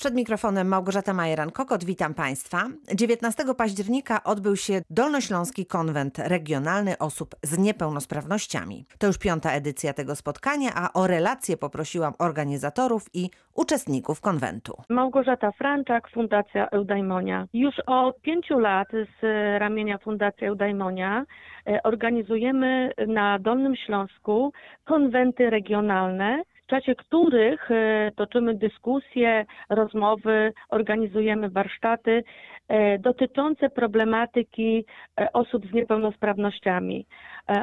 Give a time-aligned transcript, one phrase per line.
[0.00, 2.58] Przed mikrofonem Małgorzata Majeran-Kokot, witam Państwa.
[2.94, 8.84] 19 października odbył się Dolnośląski Konwent Regionalny Osób z Niepełnosprawnościami.
[8.98, 14.74] To już piąta edycja tego spotkania, a o relację poprosiłam organizatorów i uczestników konwentu.
[14.88, 17.46] Małgorzata Franczak, Fundacja Eudaimonia.
[17.52, 19.22] Już od pięciu lat z
[19.60, 21.24] ramienia Fundacji Eudaimonia
[21.66, 24.52] e, organizujemy na Dolnym Śląsku
[24.84, 32.22] konwenty regionalne, w czasie których e, toczymy dyskusje, rozmowy, organizujemy warsztaty
[32.68, 34.84] e, dotyczące problematyki
[35.20, 37.06] e, osób z niepełnosprawnościami.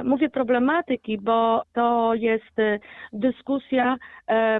[0.03, 2.55] Mówię problematyki, bo to jest
[3.13, 3.95] dyskusja,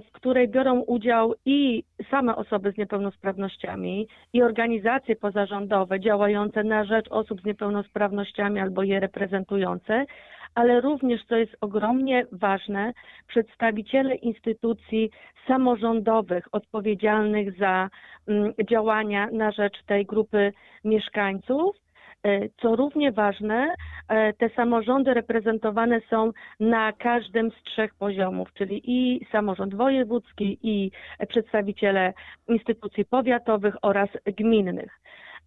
[0.07, 7.07] w której biorą udział i same osoby z niepełnosprawnościami, i organizacje pozarządowe działające na rzecz
[7.09, 10.05] osób z niepełnosprawnościami albo je reprezentujące,
[10.57, 12.93] ale również, co jest ogromnie ważne,
[13.27, 15.09] przedstawiciele instytucji
[15.47, 17.89] samorządowych odpowiedzialnych za
[18.27, 20.53] mm, działania na rzecz tej grupy
[20.83, 21.75] mieszkańców.
[22.23, 23.75] E, co równie ważne,
[24.07, 30.91] e, te samorządy reprezentowane są na każdym z trzech poziomów, czyli i samorząd wojewódzki, i
[31.29, 32.13] przedstawiciele
[32.47, 34.99] instytucji powiatowych oraz gminnych.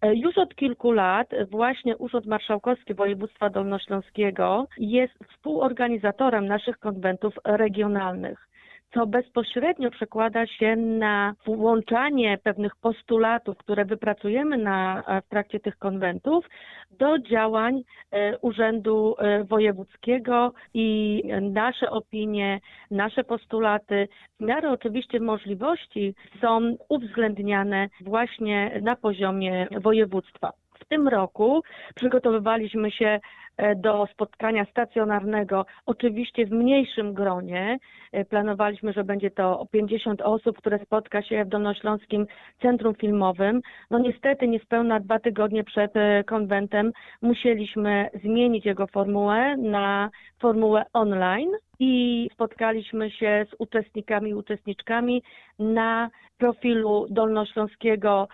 [0.03, 8.50] Już od kilku lat właśnie Urząd Marszałkowski Województwa Dolnośląskiego jest współorganizatorem naszych konwentów regionalnych
[8.93, 16.45] co bezpośrednio przekłada się na włączanie pewnych postulatów, które wypracujemy na, w trakcie tych konwentów,
[16.91, 22.59] do działań e, Urzędu e, Wojewódzkiego i nasze opinie,
[22.91, 24.07] nasze postulaty,
[24.39, 30.60] w miarę oczywiście możliwości są uwzględniane właśnie na poziomie województwa.
[30.81, 31.63] W tym roku
[31.95, 33.19] przygotowywaliśmy się
[33.61, 37.77] E, do spotkania stacjonarnego, oczywiście w mniejszym gronie.
[38.11, 42.27] E, planowaliśmy, że będzie to 50 osób, które spotka się w Dolnośląskim
[42.61, 43.61] Centrum Filmowym.
[43.89, 50.09] No niestety niespełna dwa tygodnie przed e, konwentem musieliśmy zmienić jego formułę na
[50.39, 51.51] formułę online
[51.83, 55.23] i spotkaliśmy się z uczestnikami i uczestniczkami
[55.59, 58.27] na profilu Dolnośląskiego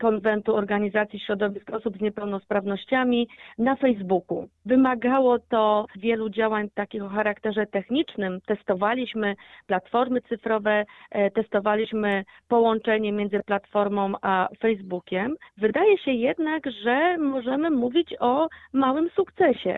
[0.00, 3.28] Konwentu Organizacji Środowisk Osób z Niepełnosprawnościami
[3.58, 4.48] na Facebooku.
[4.66, 8.40] Wymagało to wielu działań takich o charakterze technicznym.
[8.46, 9.34] Testowaliśmy
[9.66, 15.36] platformy cyfrowe, e, testowaliśmy połączenie między platformą a Facebookiem.
[15.56, 19.76] Wydaje się jednak, że możemy mówić o małym sukcesie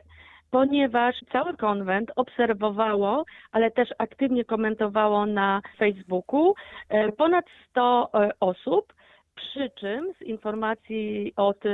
[0.50, 6.54] ponieważ cały konwent obserwowało, ale też aktywnie komentowało na Facebooku
[6.88, 8.92] e, ponad 100 e, osób.
[9.34, 11.70] Przy czym z informacji od e,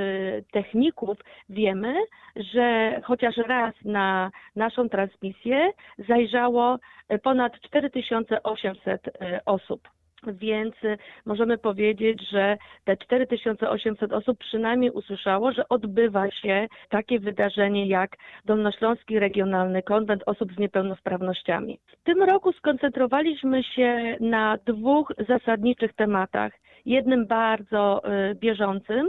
[0.53, 1.19] techników
[1.49, 1.94] wiemy,
[2.37, 5.72] że chociaż raz na naszą transmisję
[6.09, 6.78] zajrzało
[7.22, 9.00] ponad 4800
[9.47, 9.89] osób
[10.27, 17.87] więc y, możemy powiedzieć, że te 4800 osób przynajmniej usłyszało, że odbywa się takie wydarzenie
[17.87, 21.78] jak Dolnośląski Regionalny Konwent Osób z Niepełnosprawnościami.
[22.00, 26.53] W tym roku skoncentrowaliśmy się na dwóch zasadniczych tematach.
[26.87, 29.09] Jednym bardzo y, bieżącym,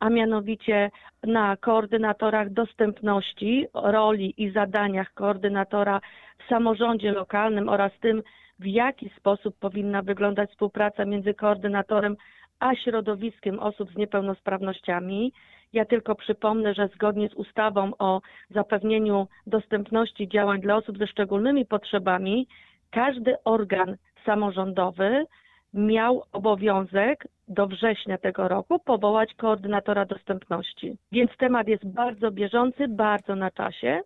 [0.00, 0.90] a mianowicie
[1.22, 6.00] na koordynatorach dostępności, roli i zadaniach koordynatora
[6.38, 8.22] w samorządzie lokalnym oraz tym,
[8.58, 12.16] w jaki sposób powinna wyglądać współpraca między koordynatorem
[12.60, 15.32] a środowiskiem osób z niepełnosprawnościami.
[15.72, 18.20] Ja tylko przypomnę, że zgodnie z ustawą o
[18.50, 22.48] zapewnieniu dostępności działań dla osób ze szczególnymi potrzebami,
[22.90, 25.26] każdy organ samorządowy
[25.74, 30.96] miał obowiązek do września tego roku powołać koordynatora dostępności.
[31.12, 34.00] Więc temat jest bardzo bieżący, bardzo na czasie.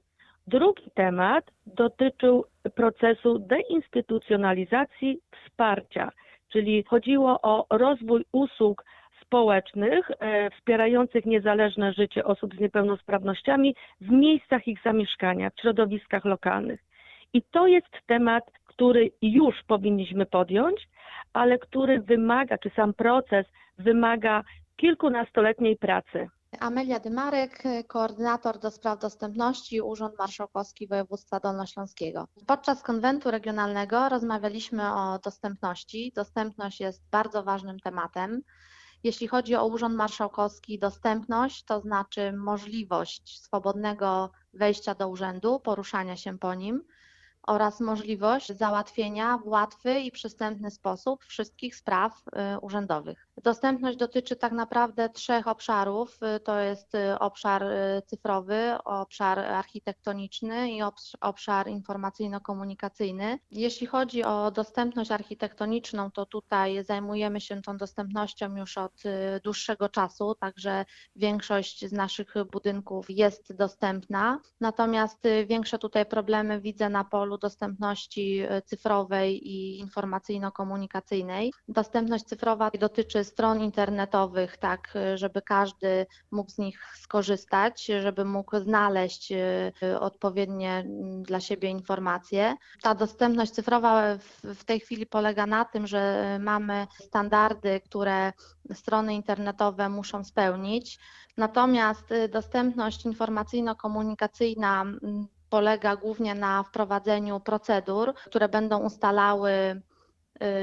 [0.47, 2.45] Drugi temat dotyczył
[2.75, 6.11] procesu deinstytucjonalizacji wsparcia,
[6.53, 8.85] czyli chodziło o rozwój usług
[9.23, 16.81] społecznych e, wspierających niezależne życie osób z niepełnosprawnościami w miejscach ich zamieszkania, w środowiskach lokalnych.
[17.33, 20.89] I to jest temat, który już powinniśmy podjąć,
[21.33, 23.47] ale który wymaga, czy sam proces
[23.79, 24.43] wymaga
[24.77, 26.29] kilkunastoletniej pracy.
[26.61, 32.29] Amelia Dymarek, koordynator do spraw dostępności Urząd Marszałkowski Województwa Dolnośląskiego.
[32.47, 36.13] Podczas konwentu regionalnego rozmawialiśmy o dostępności.
[36.17, 38.43] Dostępność jest bardzo ważnym tematem.
[39.05, 46.39] Jeśli chodzi o Urząd Marszałkowski, dostępność to znaczy możliwość swobodnego wejścia do urzędu, poruszania się
[46.39, 46.83] po nim.
[47.47, 52.23] Oraz możliwość załatwienia w łatwy i przystępny sposób wszystkich spraw
[52.57, 53.29] y, urzędowych.
[53.43, 56.19] Dostępność dotyczy tak naprawdę trzech obszarów.
[56.37, 57.65] Y, To jest y, obszar
[58.07, 63.39] cyfrowy, obszar architektoniczny i obs- obszar informacyjno-komunikacyjny.
[63.51, 69.03] Jeśli chodzi o dostępność architektoniczną, to tutaj zajmujemy się tą dostępnością już od
[69.45, 70.85] dłuższego czasu, także
[71.17, 74.39] większość z naszych budynków jest dostępna.
[74.61, 81.51] Natomiast większe tutaj problemy widzę na polu dostępności y, cyfrowej i informacyjno-komunikacyjnej.
[81.69, 88.59] Dostępność cyfrowa dotyczy stron internetowych, tak y, żeby każdy mógł z nich skorzystać, żeby mógł
[88.59, 92.57] znaleźć y, odpowiednie mm, dla siebie informacje.
[92.83, 94.17] Ta dostępność cyfrowa
[94.55, 98.33] w, tej chwili polega na tym, że mamy standardy, które
[98.75, 100.99] strony internetowe muszą spełnić.
[101.37, 109.51] Natomiast dostępność informacyjno-komunikacyjna mm, polega głównie na wprowadzeniu procedur, które będą ustalały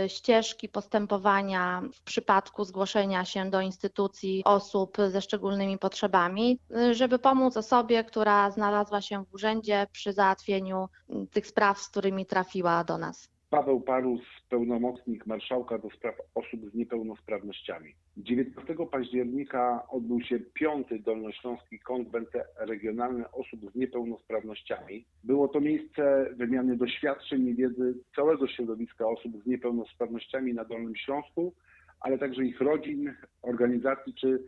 [0.06, 7.20] y, ścieżki postępowania w przypadku zgłoszenia się do instytucji osób ze szczególnymi potrzebami, y, żeby
[7.20, 12.84] pomóc osobie, która znalazła się w urzędzie przy załatwieniu y, tych spraw, z którymi trafiła
[12.84, 13.30] do nas.
[13.50, 17.94] Paweł Parus, pełnomocnik marszałka do spraw osób z niepełnosprawnościami.
[18.18, 22.30] 19 października odbył się piąty Dolnośląski Konwent
[22.60, 25.06] Regionalny Osób z Niepełnosprawnościami.
[25.24, 31.54] Było to miejsce wymiany doświadczeń i wiedzy całego środowiska osób z niepełnosprawnościami na Dolnym Śląsku,
[32.00, 34.44] ale także ich rodzin, organizacji czy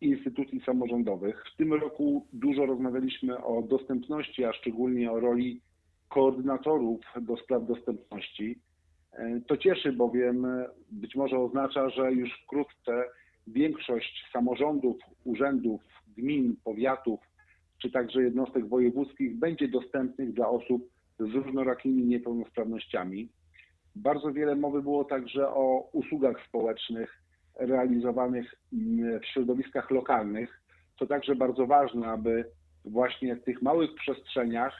[0.00, 1.44] instytucji samorządowych.
[1.54, 5.60] W tym roku dużo rozmawialiśmy o dostępności, a szczególnie o roli
[6.08, 8.58] koordynatorów do spraw dostępności.
[9.12, 10.46] E, To cieszy, bowiem
[10.90, 13.04] być może oznacza, że już wkrótce
[13.46, 15.82] większość samorządów, urzędów,
[16.16, 17.20] gmin, powiatów,
[17.82, 20.82] czy także jednostek wojewódzkich będzie dostępnych dla osób
[21.18, 23.28] z różnorakimi niepełnosprawnościami.
[23.96, 27.22] Bardzo wiele mowy było także o usługach społecznych
[27.58, 30.62] realizowanych mm, w środowiskach lokalnych.
[30.98, 32.44] To także bardzo ważne, aby
[32.84, 34.74] właśnie w tych małych przestrzeniach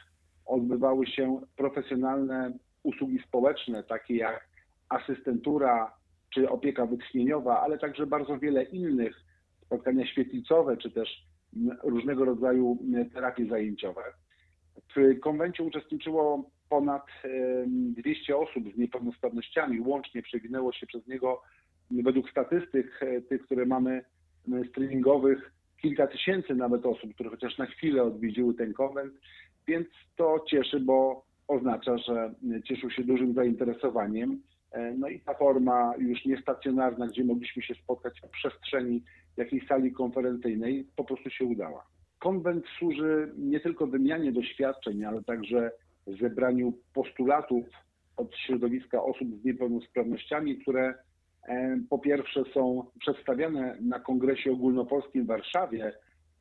[0.46, 2.52] odbywały się profesjonalne
[2.82, 4.48] usługi społeczne, takie jak
[4.88, 5.92] asystentura
[6.34, 9.16] czy opieka wytchnieniowa, ale także bardzo wiele innych,
[9.66, 11.26] spotkania świetlicowe czy też
[11.82, 12.78] różnego rodzaju
[13.14, 14.02] terapie zajęciowe.
[14.96, 19.80] W konwencie uczestniczyło ponad em, 200 osób z niepełnosprawnościami.
[19.80, 21.42] Łącznie przewinęło się przez niego
[21.90, 24.04] według statystyk, e, tych, które mamy
[24.68, 25.52] streamingowych,
[25.82, 29.14] kilka tysięcy nawet osób, które chociaż na chwilę odwiedziły ten konwent,
[29.68, 29.86] więc
[30.16, 32.34] to cieszy, bo oznacza, że
[32.64, 34.42] cieszył się dużym zainteresowaniem.
[34.72, 39.02] E, No i ta forma już niestacjonarna, gdzie mogliśmy się spotkać w przestrzeni
[39.36, 41.86] jakiejś sali konferencyjnej, po prostu się udała.
[42.18, 45.70] Konwent służy nie tylko wymianie doświadczeń, ale także
[46.06, 47.64] zebraniu postulatów
[48.16, 50.94] od środowiska osób z niepełnosprawnościami, które
[51.48, 55.92] e, po pierwsze są przedstawiane na Kongresie Ogólnopolskim w Warszawie,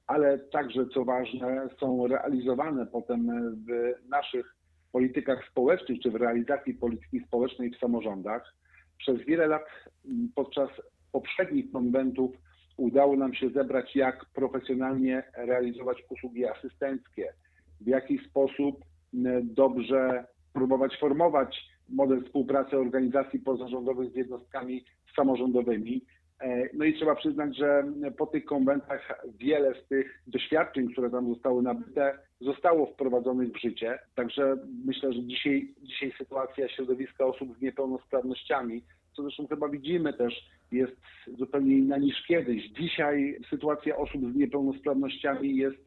[0.07, 3.27] ale także, co ważne, są realizowane potem
[3.67, 4.55] w naszych
[4.91, 8.53] politykach społecznych czy w realizacji polityki społecznej w samorządach.
[8.97, 9.65] Przez wiele lat
[10.05, 10.69] m, podczas
[11.11, 12.31] poprzednich konwentów
[12.77, 17.33] udało nam się zebrać, jak profesjonalnie realizować usługi asystenckie,
[17.81, 24.85] w jaki sposób m, dobrze próbować formować model współpracy organizacji pozarządowych z jednostkami
[25.15, 26.01] samorządowymi.
[26.41, 27.83] E, No i trzeba przyznać, że
[28.17, 33.99] po tych konwentach wiele z tych doświadczeń, które tam zostały nabyte, zostało wprowadzonych w życie.
[34.15, 38.83] Także myślę, że dzisiaj, dzisiaj sytuacja środowiska osób z niepełnosprawnościami,
[39.15, 40.95] co zresztą chyba widzimy też, jest
[41.37, 42.69] zupełnie inna niż kiedyś.
[42.69, 45.77] Dzisiaj sytuacja osób z niepełnosprawnościami jest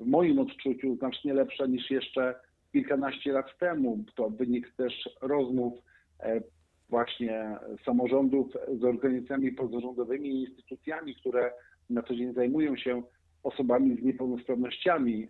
[0.00, 2.34] w moim odczuciu znacznie lepsza niż jeszcze
[2.72, 4.04] kilkanaście lat temu.
[4.14, 5.74] To wynik też rozmów
[6.20, 6.40] e,
[6.88, 11.52] właśnie samorządów z organizacjami pozarządowymi i instytucjami, które
[11.90, 13.02] na co dzień zajmują się
[13.42, 15.28] osobami z niepełnosprawnościami.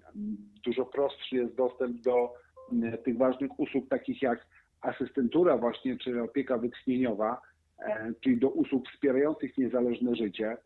[0.64, 2.34] Dużo prostszy jest dostęp do
[2.72, 4.46] m, tych ważnych usług, takich jak
[4.80, 7.40] asystentura właśnie, czy opieka wytchnieniowa,
[7.78, 10.56] e, czyli do usług wspierających niezależne życie.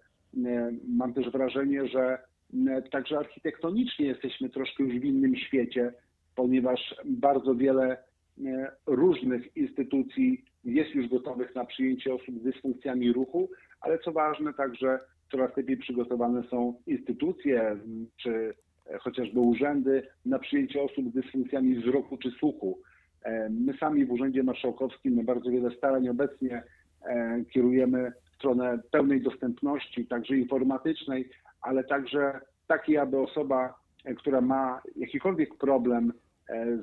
[0.45, 2.19] E, Mam też wrażenie, że
[2.91, 5.93] także architektonicznie jesteśmy troszkę już w innym świecie,
[6.35, 7.97] ponieważ bardzo wiele
[8.47, 13.49] e, różnych instytucji jest już gotowych na przyjęcie osób z dysfunkcjami ruchu,
[13.81, 14.99] ale co ważne, także
[15.31, 18.55] coraz lepiej przygotowane są instytucje m, czy
[18.91, 22.79] e, chociażby urzędy na przyjęcie osób z dysfunkcjami wzroku czy słuchu.
[23.23, 26.63] E, My sami w Urzędzie Marszałkowskim bardzo wiele starań obecnie
[27.03, 31.29] e, kierujemy w stronę pełnej dostępności, także informatycznej,
[31.61, 33.75] ale także takiej, aby osoba,
[34.17, 36.13] która ma jakikolwiek problem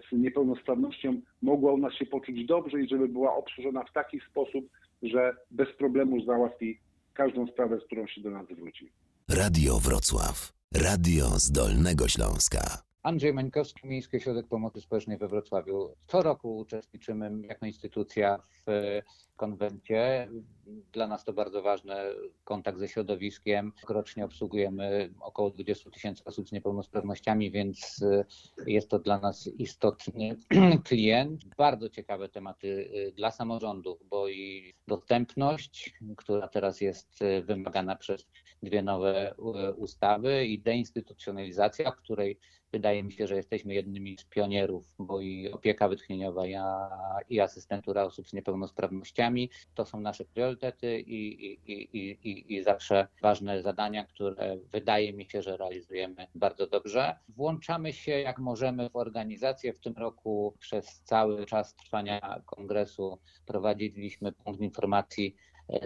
[0.10, 4.66] z niepełnosprawnością mogła u nas się poczuć dobrze i żeby była obsłużona w taki sposób,
[5.04, 6.80] że bez problemu załatwi
[7.13, 8.92] każdą sprawę, z którą się do nas zwróci.
[9.30, 10.54] Radio Wrocław.
[10.75, 12.88] Radio z Dolnego Śląska.
[13.03, 15.96] Andrzej Mańkowski, Miejski Ośrodek Pomocy Społecznej we Wrocławiu.
[16.08, 19.00] Co roku uczestniczymy jako instytucja w
[19.36, 20.29] konwencie.
[20.91, 21.96] Dla nas to bardzo ważny
[22.44, 23.74] kontakt ze środowiskiem.
[23.89, 28.06] Rocznie obsługujemy około 20 tysięcy osób z niepełnosprawnościami, więc
[28.68, 30.36] jest to dla nas istotny
[30.88, 31.46] klient.
[31.58, 38.27] Bardzo ciekawe tematy dla samorządów, bo i dostępność, która teraz jest wymagana przez
[38.63, 39.34] dwie nowe
[39.78, 42.39] ustawy i deinstytucjonalizacja, w której
[42.72, 46.44] wydaje mi się, że jesteśmy jednymi z pionierów, bo i opieka wytchnieniowa
[47.30, 53.08] i asystentura osób z niepełnosprawnościami to są nasze priorytety i, i, i, i, i zawsze
[53.22, 57.16] ważne zadania, które wydaje mi się, że realizujemy bardzo dobrze.
[57.30, 59.74] Włączamy się jak możemy w organizację.
[59.74, 65.36] W tym roku przez cały czas trwania kongresu prowadziliśmy punkt informacji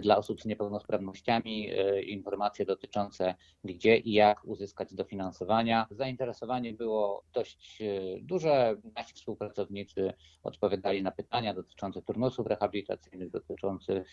[0.02, 5.86] dla osób z niepełnosprawnościami, e, informacje dotyczące gdzie i jak uzyskać dofinansowania.
[5.90, 8.76] Zainteresowanie było dość e, duże.
[8.96, 10.12] Nasi współpracownicy
[10.42, 14.08] odpowiadali na pytania dotyczące turnusów rehabilitacyjnych, dotyczących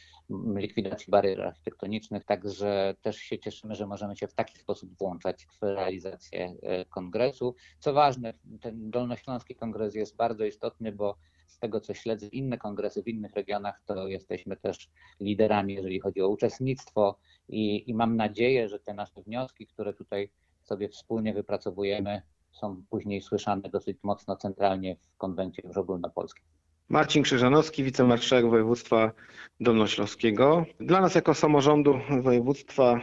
[0.55, 5.63] likwidacji barier architektonicznych, także też się cieszymy, że możemy się w taki sposób włączać w
[5.63, 7.55] realizację e, kongresu.
[7.79, 11.17] Co ważne, ten Dolnośląski Kongres jest bardzo istotny, bo
[11.51, 14.89] z tego co śledzę inne kongresy w innych regionach, to jesteśmy też
[15.19, 17.17] liderami, jeżeli chodzi o uczestnictwo
[17.49, 20.31] i, i mam nadzieję, że te nasze wnioski, które tutaj
[20.63, 26.45] sobie wspólnie wypracowujemy, są później słyszane dosyć mocno centralnie w konwencie już ogólnopolskim.
[26.89, 29.11] Marcin Krzyżanowski, wicemarszałek województwa
[29.59, 30.65] dolnośląskiego.
[30.79, 33.01] Dla nas jako samorządu województwa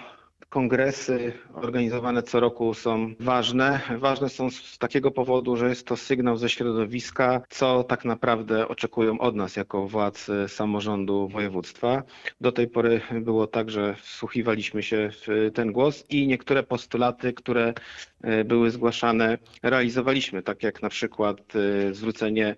[0.48, 3.80] Kongresy organizowane co roku są ważne.
[3.98, 9.18] Ważne są z takiego powodu, że jest to sygnał ze środowiska, co tak naprawdę oczekują
[9.18, 12.02] od nas jako władz samorządu województwa.
[12.40, 17.64] Do tej pory było tak, że wsłuchiwaliśmy się w ten głos i niektóre postulaty, które
[17.68, 17.74] e,
[18.44, 22.56] były zgłaszane, realizowaliśmy, tak jak na przykład e, zwrócenie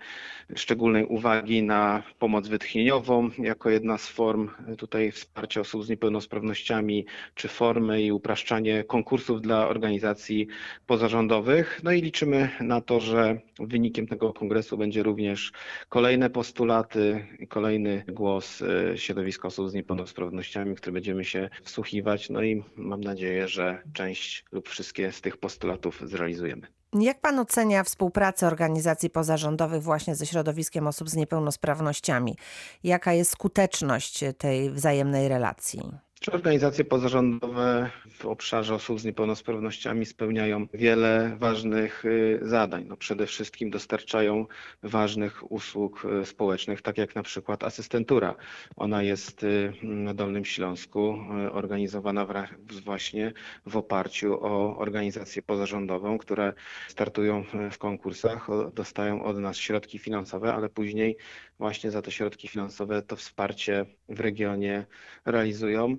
[0.57, 7.49] szczególnej uwagi na pomoc wytchnieniową jako jedna z form tutaj wsparcia osób z niepełnosprawnościami, czy
[7.49, 10.47] formy i upraszczanie konkursów dla organizacji
[10.87, 11.81] pozarządowych.
[11.85, 15.53] No i liczymy na to, że wynikiem tego kongresu będzie również
[15.89, 22.31] kolejne postulaty, kolejny głos e, środowiska osób z niepełnosprawnościami, który będziemy się wsłuchiwać.
[22.31, 25.50] No i mam nadzieję, że część lub wszystkie z tych postulatów
[26.07, 26.67] zrealizujemy.
[26.93, 32.37] Jak pan ocenia współpracę organizacji pozarządowych właśnie ze środowiskiem osób z niepełnosprawnościami?
[32.85, 35.81] Jaka jest skuteczność tej wzajemnej relacji?
[36.23, 42.85] Czy organizacje pozarządowe w obszarze osób z niepełnosprawnościami spełniają wiele ważnych y, zadań?
[42.89, 44.47] No przede wszystkim dostarczają
[44.83, 48.35] ważnych usług y, społecznych, tak jak na przykład asystentura.
[48.77, 51.19] Ona jest y, na Dolnym Śląsku
[51.53, 52.27] organizowana
[52.85, 53.33] właśnie
[53.67, 56.53] w oparciu o organizację pozarządową, które
[56.89, 61.17] startują w konkursach, dostają od nas środki finansowe, ale później
[61.61, 64.87] właśnie za te środki finansowe to wsparcie w regionie
[65.25, 65.97] realizują.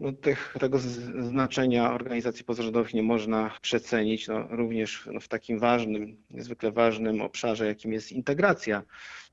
[0.00, 0.78] No, tych, tego
[1.18, 7.66] znaczenia organizacji pozarządowych nie można przecenić, no, również no, w takim ważnym, niezwykle ważnym obszarze,
[7.66, 8.82] jakim jest integracja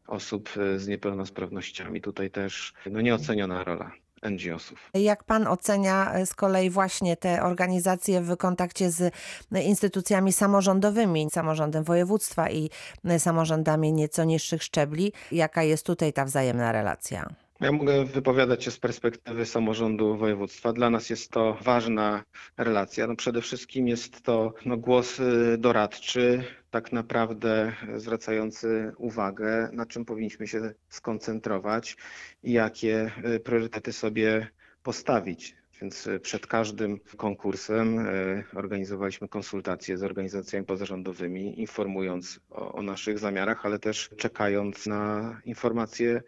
[0.07, 2.01] osób e, z niepełnosprawnościami.
[2.01, 3.91] Tutaj też no, nieoceniona rola.
[4.29, 4.89] NGO-sów.
[4.93, 9.13] Jak pan ocenia e, z kolei właśnie te organizacje w kontakcie z
[9.51, 12.69] instytucjami samorządowymi, samorządem województwa i
[13.05, 15.13] e, samorządami nieco niższych szczebli?
[15.31, 17.42] Jaka jest tutaj ta wzajemna relacja?
[17.63, 20.73] Ja mogę wypowiadać się z perspektywy samorządu województwa.
[20.73, 22.23] Dla nas jest to ważna
[22.57, 23.07] relacja.
[23.07, 30.05] No przede wszystkim jest to no, głos y, doradczy, tak naprawdę zwracający uwagę, na czym
[30.05, 31.97] powinniśmy się skoncentrować
[32.43, 34.47] i jakie y, priorytety sobie
[34.83, 35.55] postawić.
[35.81, 38.07] Więc y, przed każdym konkursem
[38.55, 46.21] organizowaliśmy konsultacje z organizacjami pozarządowymi, informując o, o naszych zamiarach, ale też czekając na informacje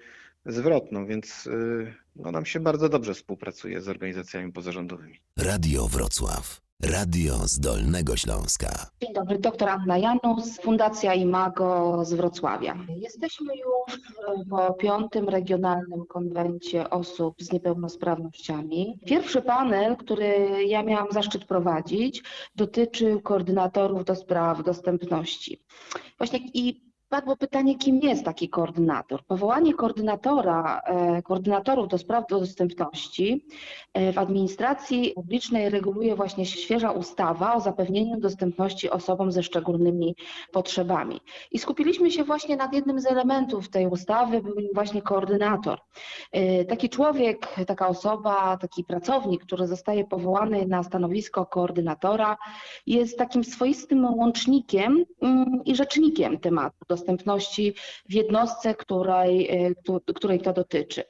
[0.46, 5.20] zwrotną, więc y, no, nam się bardzo dobrze współpracuje z organizacjami pozarządowymi.
[5.38, 6.66] Radio Wrocław.
[6.84, 8.90] Radio z Dolnego Śląska.
[9.02, 12.78] Dzień dobry, doktor Anna Janus, Fundacja Imago z Wrocławia.
[12.96, 14.00] Jesteśmy już
[14.50, 19.00] po piątym regionalnym konwencie osób z niepełnosprawnościami.
[19.06, 22.24] Pierwszy panel, który ja miałam zaszczyt prowadzić,
[22.56, 25.62] dotyczył koordynatorów do spraw dostępności.
[26.18, 29.26] Właśnie i Padło pytanie, kim jest taki koordynator.
[29.26, 33.46] Powołanie koordynatora, e, koordynatorów do spraw dostępności
[33.94, 40.16] e, w administracji publicznej reguluje właśnie świeża ustawa o zapewnieniu dostępności osobom ze szczególnymi
[40.52, 41.22] potrzebami.
[41.52, 45.80] I skupiliśmy się właśnie nad jednym z elementów tej ustawy, był właśnie koordynator.
[46.32, 52.38] E, taki człowiek, taka osoba, taki pracownik, który zostaje powołany na stanowisko koordynatora,
[52.88, 57.74] jest takim swoistym łącznikiem mm, i rzecznikiem tematu dostępności
[58.10, 59.50] w jednostce, której,
[60.08, 61.04] e, której to dotyczy.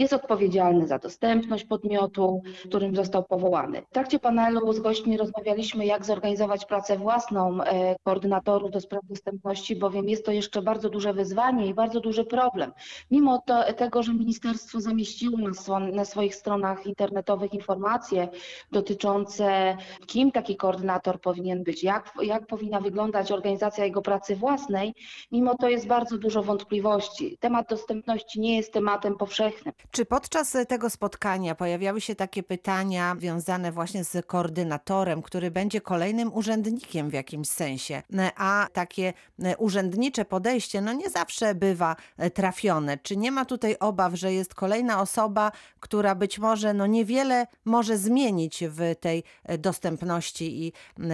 [0.00, 3.82] Jest odpowiedzialny za dostępność podmiotu, którym został powołany.
[3.82, 9.76] W trakcie panelu z gośćmi rozmawialiśmy, jak zorganizować pracę własną e, koordynatorów do spraw dostępności,
[9.76, 12.72] bowiem jest to jeszcze bardzo duże wyzwanie i bardzo duży problem.
[13.10, 18.28] Mimo to, tego, że ministerstwo zamieściło na, na swoich stronach internetowych informacje
[18.72, 19.76] dotyczące,
[20.06, 24.94] kim taki koordynator powinien być, jak, jak powinna wyglądać organizacja jego pracy własnej,
[25.32, 27.38] mimo to jest bardzo dużo wątpliwości.
[27.40, 29.74] Temat dostępności nie jest tematem powszechnym.
[29.90, 36.34] Czy podczas tego spotkania pojawiały się takie pytania związane właśnie z koordynatorem, który będzie kolejnym
[36.34, 38.02] urzędnikiem w jakimś sensie,
[38.36, 39.12] a takie
[39.58, 41.96] urzędnicze podejście no nie zawsze bywa
[42.34, 42.98] trafione.
[42.98, 47.98] Czy nie ma tutaj obaw, że jest kolejna osoba, która być może no niewiele może
[47.98, 49.24] zmienić w tej
[49.58, 50.72] dostępności i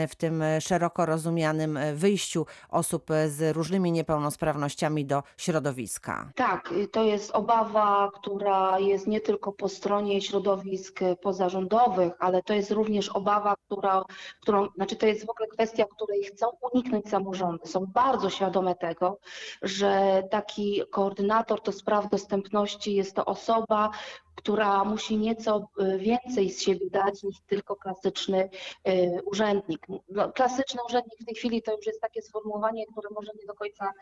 [0.08, 6.30] w tym szeroko rozumianym wyjściu osób z różnymi niepełnosprawnościami do środowiska?
[6.34, 12.70] Tak, to jest obawa, która jest nie tylko po stronie środowisk pozarządowych, ale to jest
[12.70, 14.04] również obawa, która,
[14.42, 17.66] którą, znaczy to jest w ogóle kwestia, której chcą uniknąć samorządy.
[17.66, 19.18] Są bardzo świadome tego,
[19.62, 23.90] że taki koordynator do spraw dostępności jest to osoba,
[24.36, 28.48] która musi nieco y, więcej z siebie dać niż tylko klasyczny
[28.88, 29.86] y, urzędnik.
[30.08, 33.54] No, klasyczny urzędnik w tej chwili to już jest takie sformułowanie, które może nie do
[33.54, 33.92] końca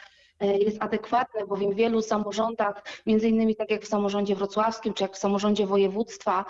[0.43, 5.03] y, jest adekwatne, bowiem w wielu samorządach, między innymi tak jak w samorządzie wrocławskim, czy
[5.03, 6.45] jak w samorządzie województwa,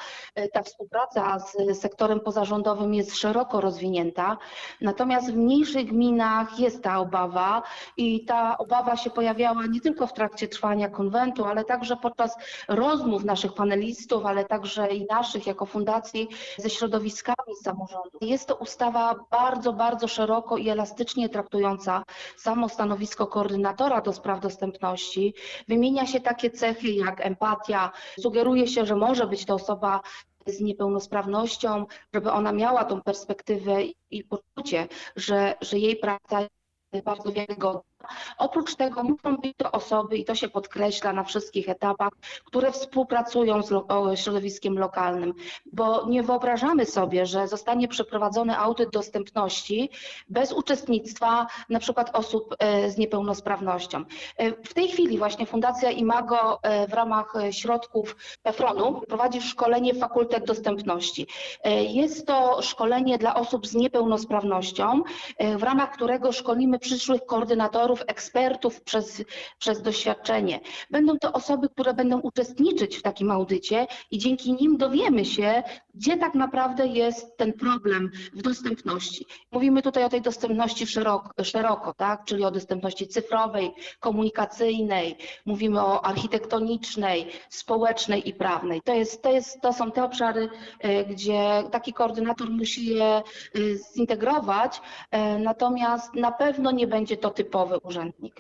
[0.52, 4.38] ta współpraca z sektorem pozarządowym jest szeroko rozwinięta.
[4.80, 7.62] Natomiast w mniejszych gminach jest ta obawa
[7.96, 12.36] i ta obawa się pojawiała nie tylko w trakcie trwania konwentu, ale także podczas
[12.68, 16.28] rozmów naszych panelistów, panelistów, ale także i naszych jako fundacji
[16.58, 18.18] ze środowiskami samorządu.
[18.20, 22.02] Jest to ustawa bardzo, bardzo szeroko i elastycznie traktująca
[22.36, 25.34] samo stanowisko koordynatora do spraw dostępności.
[25.68, 27.90] Wymienia się takie cechy jak empatia.
[28.20, 30.00] Sugeruje się, że może być to osoba
[30.46, 36.40] z niepełnosprawnością, żeby ona miała tą perspektywę i poczucie, że, że jej praca
[36.92, 37.93] jest bardzo wiarygodna
[38.38, 42.12] Oprócz tego muszą być to osoby, i to się podkreśla na wszystkich etapach,
[42.44, 43.72] które współpracują z
[44.20, 45.34] środowiskiem lokalnym,
[45.72, 49.90] bo nie wyobrażamy sobie, że zostanie przeprowadzony audyt dostępności
[50.28, 54.04] bez uczestnictwa na przykład osób e, z niepełnosprawnością.
[54.36, 60.44] E, w tej chwili właśnie Fundacja Imago e, w ramach środków PEFRON-u prowadzi szkolenie Fakultet
[60.44, 61.26] Dostępności.
[61.88, 65.02] Jest to szkolenie dla osób z niepełnosprawnością,
[65.58, 69.24] w ramach którego szkolimy przyszłych koordynatorów ekspertów przez,
[69.59, 70.61] przez doświadczenie.
[70.90, 75.62] Będą to osoby, które będą uczestniczyć w takim audycie i dzięki nim dowiemy się,
[75.94, 79.26] gdzie tak naprawdę jest ten problem w dostępności.
[79.52, 82.24] Mówimy tutaj o tej dostępności szeroko, szeroko tak?
[82.24, 88.83] czyli o dostępności cyfrowej, komunikacyjnej, mówimy o architektonicznej, społecznej i prawnej.
[88.83, 90.48] To, jest, to, jest, to są te obszary,
[90.80, 93.22] e, gdzie taki koordynator musi je e,
[93.94, 94.80] zintegrować,
[95.11, 98.37] e, natomiast na pewno nie będzie to typowy urzędnik.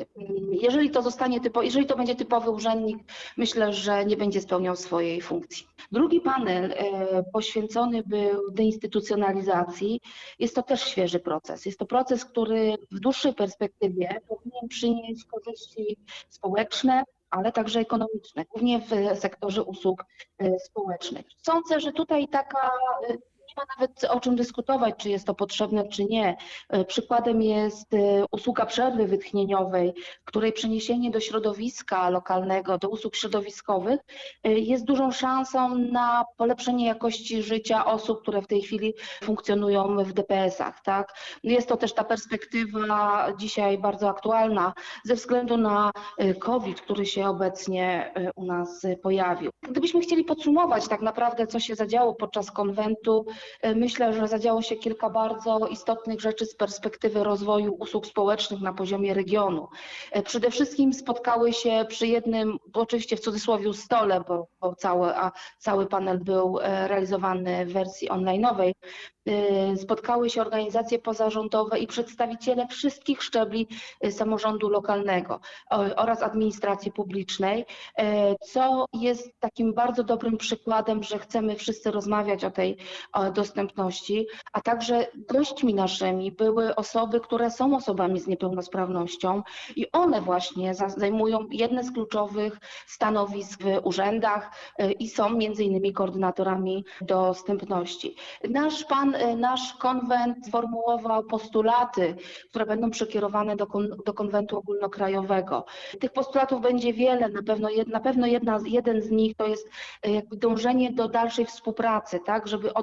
[0.50, 2.98] Jeżeli to zostanie typo, jeżeli to będzie typowy urzędnik,
[3.36, 5.66] myślę, że nie będzie spełniał swojej funkcji.
[5.92, 10.00] Drugi panel e, poświęcony był deinstytucjonalizacji.
[10.38, 11.66] Jest to też świeży proces.
[11.66, 15.96] Jest to proces, który w dłuższej perspektywie powinien przynieść korzyści
[16.28, 20.04] społeczne, ale także ekonomiczne, głównie w sektorze usług
[20.38, 21.26] e, społecznych.
[21.42, 22.70] Sądzę, że tutaj taka
[23.56, 26.36] e, ma nawet o czym dyskutować, czy jest to potrzebne, czy nie.
[26.68, 34.00] E, przykładem jest e, usługa przerwy wytchnieniowej, której przeniesienie do środowiska lokalnego, do usług środowiskowych
[34.44, 40.12] e, jest dużą szansą na polepszenie jakości życia osób, które w tej chwili funkcjonują w
[40.12, 40.82] DPS-ach.
[40.82, 41.14] Tak?
[41.42, 44.72] Jest to też ta perspektywa dzisiaj bardzo aktualna
[45.04, 45.90] ze względu na
[46.38, 49.50] COVID, który się obecnie u nas pojawił.
[49.62, 53.26] Gdybyśmy chcieli podsumować tak naprawdę, co się zadziało podczas konwentu,
[53.62, 59.14] myślę, że zadziało się kilka bardzo istotnych rzeczy z perspektywy rozwoju usług społecznych na poziomie
[59.14, 59.68] regionu.
[60.12, 65.32] E, Przede wszystkim spotkały się przy jednym, oczywiście w cudzysłowie stole, bo, bo cały, a
[65.58, 68.72] cały panel był e, realizowany w wersji online'owej,
[69.28, 73.68] e, spotkały się organizacje pozarządowe i przedstawiciele wszystkich szczebli
[74.00, 75.40] e, samorządu lokalnego
[75.96, 77.66] oraz administracji publicznej,
[77.98, 82.76] e, co jest takim bardzo dobrym przykładem, że chcemy wszyscy rozmawiać o tej
[83.34, 89.42] dostępności, a także gośćmi naszymi były osoby, które są osobami z niepełnosprawnością
[89.76, 95.64] i one właśnie za- zajmują jedne z kluczowych stanowisk w urzędach e, i są między
[95.64, 98.16] innymi koordynatorami dostępności.
[98.50, 102.16] Nasz pan, e, nasz konwent sformułował postulaty,
[102.50, 105.64] które będą przekierowane do, kon, do konwentu ogólnokrajowego.
[106.00, 109.68] Tych postulatów będzie wiele, na pewno, jed, na pewno jedna, jeden z nich to jest
[110.02, 112.74] e, jakby dążenie do dalszej współpracy, tak, żeby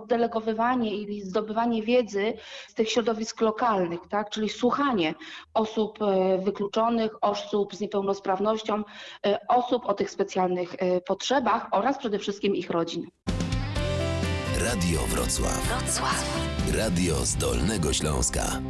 [0.41, 2.33] oddelegowywanie i zdobywanie wiedzy
[2.67, 5.15] z tych środowisk lokalnych, tak, czyli słuchanie
[5.53, 8.83] osób e, wykluczonych, osób z niepełnosprawnością,
[9.25, 13.07] e, osób o tych specjalnych e, potrzebach oraz przede wszystkim ich rodzin.
[14.59, 15.61] Radio Wrocław.
[16.77, 18.61] Radio z Dolnego Śląska.